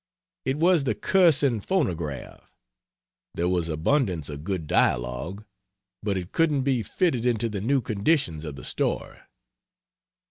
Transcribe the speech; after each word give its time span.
It 0.45 0.57
was 0.57 0.85
the 0.85 0.95
cursing 0.95 1.59
phonograph. 1.59 2.55
There 3.35 3.47
was 3.47 3.69
abundance 3.69 4.29
of 4.29 4.43
good 4.43 4.65
dialogue, 4.65 5.45
but 6.01 6.17
it 6.17 6.31
couldn't 6.31 6.63
befitted 6.63 7.23
into 7.23 7.49
the 7.49 7.61
new 7.61 7.81
conditions 7.81 8.43
of 8.43 8.55
the 8.55 8.65
story. 8.65 9.19